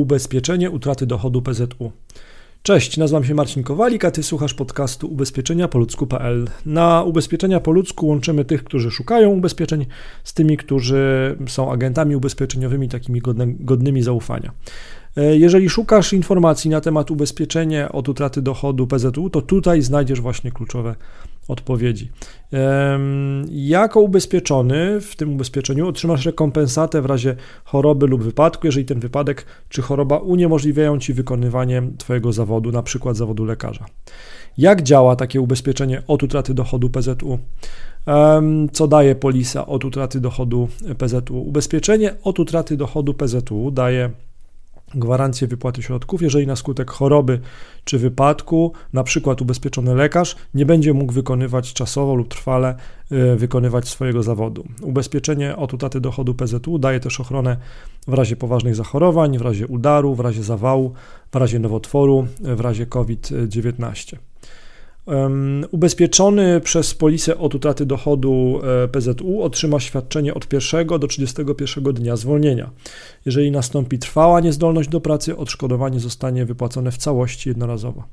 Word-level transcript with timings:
Ubezpieczenie 0.00 0.70
utraty 0.70 1.06
dochodu 1.06 1.42
PZU. 1.42 1.92
Cześć, 2.62 2.96
nazywam 2.96 3.24
się 3.24 3.34
Marcin 3.34 3.62
Kowalik, 3.62 4.04
a 4.04 4.10
ty 4.10 4.22
słuchasz 4.22 4.54
podcastu 4.54 5.12
ubezpieczenia 5.12 5.68
po 5.68 5.78
ludzku.pl. 5.78 6.48
Na 6.66 7.02
ubezpieczenia 7.02 7.60
po 7.60 7.70
ludzku 7.70 8.06
łączymy 8.06 8.44
tych, 8.44 8.64
którzy 8.64 8.90
szukają 8.90 9.30
ubezpieczeń 9.30 9.86
z 10.24 10.34
tymi, 10.34 10.56
którzy 10.56 11.36
są 11.48 11.72
agentami 11.72 12.16
ubezpieczeniowymi, 12.16 12.88
takimi 12.88 13.22
godnymi 13.60 14.02
zaufania. 14.02 14.52
E, 15.16 15.36
jeżeli 15.36 15.68
szukasz 15.68 16.12
informacji 16.12 16.70
na 16.70 16.80
temat 16.80 17.10
ubezpieczenia 17.10 17.92
od 17.92 18.08
utraty 18.08 18.42
dochodu 18.42 18.86
PZU, 18.86 19.30
to 19.30 19.42
tutaj 19.42 19.82
znajdziesz 19.82 20.20
właśnie 20.20 20.52
kluczowe 20.52 20.94
odpowiedzi. 21.50 22.10
Jako 23.50 24.00
ubezpieczony 24.00 25.00
w 25.00 25.16
tym 25.16 25.32
ubezpieczeniu 25.32 25.88
otrzymasz 25.88 26.26
rekompensatę 26.26 27.02
w 27.02 27.06
razie 27.06 27.36
choroby 27.64 28.06
lub 28.06 28.22
wypadku, 28.22 28.66
jeżeli 28.66 28.86
ten 28.86 29.00
wypadek 29.00 29.46
czy 29.68 29.82
choroba 29.82 30.18
uniemożliwiają 30.18 30.98
ci 30.98 31.12
wykonywanie 31.12 31.82
Twojego 31.98 32.32
zawodu, 32.32 32.72
na 32.72 32.82
przykład 32.82 33.16
zawodu 33.16 33.44
lekarza. 33.44 33.86
Jak 34.58 34.82
działa 34.82 35.16
takie 35.16 35.40
ubezpieczenie 35.40 36.02
od 36.06 36.22
utraty 36.22 36.54
dochodu 36.54 36.90
PZU? 36.90 37.38
Co 38.72 38.88
daje 38.88 39.14
polisa 39.14 39.66
od 39.66 39.84
utraty 39.84 40.20
dochodu 40.20 40.68
PZU? 40.98 41.42
Ubezpieczenie 41.42 42.14
od 42.22 42.38
utraty 42.38 42.76
dochodu 42.76 43.14
PZU 43.14 43.70
daje 43.70 44.10
gwarancję 44.94 45.48
wypłaty 45.48 45.82
środków, 45.82 46.22
jeżeli 46.22 46.46
na 46.46 46.56
skutek 46.56 46.90
choroby 46.90 47.40
czy 47.84 47.98
wypadku, 47.98 48.72
na 48.92 49.04
przykład 49.04 49.42
ubezpieczony 49.42 49.94
lekarz, 49.94 50.36
nie 50.54 50.66
będzie 50.66 50.92
mógł 50.92 51.12
wykonywać 51.12 51.72
czasowo 51.72 52.14
lub 52.14 52.28
trwale 52.28 52.74
y, 53.12 53.36
wykonywać 53.36 53.88
swojego 53.88 54.22
zawodu. 54.22 54.64
Ubezpieczenie 54.82 55.56
od 55.56 55.74
utraty 55.74 56.00
dochodu 56.00 56.34
PZU 56.34 56.78
daje 56.78 57.00
też 57.00 57.20
ochronę 57.20 57.56
w 58.08 58.14
razie 58.14 58.36
poważnych 58.36 58.74
zachorowań, 58.74 59.38
w 59.38 59.42
razie 59.42 59.66
udaru, 59.66 60.14
w 60.14 60.20
razie 60.20 60.42
zawału, 60.42 60.92
w 61.32 61.36
razie 61.36 61.58
nowotworu, 61.58 62.26
w 62.40 62.60
razie 62.60 62.86
COVID-19. 62.86 64.29
Ubezpieczony 65.70 66.60
przez 66.60 66.94
polisę 66.94 67.38
od 67.38 67.54
utraty 67.54 67.86
dochodu 67.86 68.60
e, 68.84 68.88
PZU 68.88 69.42
otrzyma 69.42 69.80
świadczenie 69.80 70.34
od 70.34 70.52
1 70.52 70.86
do 70.86 71.06
31 71.06 71.84
dnia 71.84 72.16
zwolnienia. 72.16 72.70
Jeżeli 73.26 73.50
nastąpi 73.50 73.98
trwała 73.98 74.40
niezdolność 74.40 74.88
do 74.88 75.00
pracy, 75.00 75.36
odszkodowanie 75.36 76.00
zostanie 76.00 76.46
wypłacone 76.46 76.90
w 76.92 76.98
całości 76.98 77.48
jednorazowo. 77.48 78.04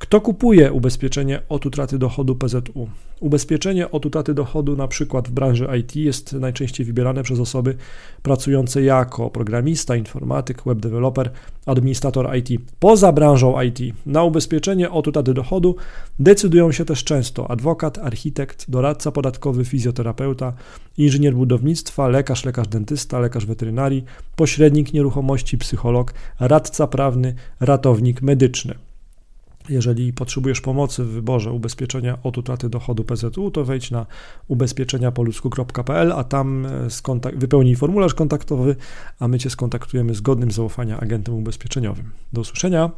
Kto 0.00 0.20
kupuje 0.20 0.72
ubezpieczenie 0.72 1.42
od 1.48 1.66
utraty 1.66 1.98
dochodu 1.98 2.36
PZU? 2.36 2.88
Ubezpieczenie 3.20 3.90
od 3.90 4.06
utraty 4.06 4.34
dochodu, 4.34 4.76
na 4.76 4.88
przykład 4.88 5.28
w 5.28 5.30
branży 5.30 5.68
IT, 5.80 5.96
jest 5.96 6.32
najczęściej 6.32 6.86
wybierane 6.86 7.22
przez 7.22 7.40
osoby 7.40 7.76
pracujące 8.22 8.82
jako 8.82 9.30
programista, 9.30 9.96
informatyk, 9.96 10.62
web 10.66 10.78
developer, 10.78 11.30
administrator 11.66 12.36
IT. 12.36 12.62
Poza 12.78 13.12
branżą 13.12 13.62
IT 13.62 13.78
na 14.06 14.22
ubezpieczenie 14.24 14.90
od 14.90 15.08
utraty 15.08 15.34
dochodu 15.34 15.76
decydują 16.18 16.72
się 16.72 16.84
też 16.84 17.04
często 17.04 17.50
adwokat, 17.50 17.98
architekt, 17.98 18.70
doradca 18.70 19.12
podatkowy, 19.12 19.64
fizjoterapeuta, 19.64 20.52
inżynier 20.98 21.34
budownictwa, 21.34 22.08
lekarz, 22.08 22.44
lekarz 22.44 22.68
dentysta, 22.68 23.18
lekarz 23.18 23.46
weterynarii, 23.46 24.04
pośrednik 24.36 24.92
nieruchomości, 24.92 25.58
psycholog, 25.58 26.14
radca 26.40 26.86
prawny, 26.86 27.34
ratownik 27.60 28.22
medyczny. 28.22 28.89
Jeżeli 29.68 30.12
potrzebujesz 30.12 30.60
pomocy 30.60 31.04
w 31.04 31.08
wyborze 31.08 31.52
ubezpieczenia 31.52 32.18
od 32.22 32.38
utraty 32.38 32.68
dochodu 32.68 33.04
PZU, 33.04 33.50
to 33.50 33.64
wejdź 33.64 33.90
na 33.90 34.06
ubezpieczeniapoludzku.pl, 34.48 36.12
a 36.12 36.24
tam 36.24 36.66
e, 36.66 36.90
wypełnij 37.36 37.76
formularz 37.76 38.14
kontaktowy, 38.14 38.76
a 39.18 39.28
my 39.28 39.38
Cię 39.38 39.50
skontaktujemy 39.50 40.14
z 40.14 40.20
godnym 40.20 40.50
zaufania 40.50 41.00
agentem 41.00 41.34
ubezpieczeniowym. 41.34 42.10
Do 42.32 42.40
usłyszenia. 42.40 42.88